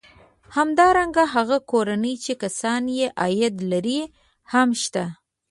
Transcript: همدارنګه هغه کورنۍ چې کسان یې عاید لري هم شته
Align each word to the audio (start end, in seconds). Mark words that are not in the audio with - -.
همدارنګه 0.57 1.23
هغه 1.33 1.57
کورنۍ 1.71 2.15
چې 2.23 2.33
کسان 2.43 2.83
یې 2.97 3.07
عاید 3.21 3.55
لري 3.71 3.99
هم 4.51 4.69
شته 4.83 5.03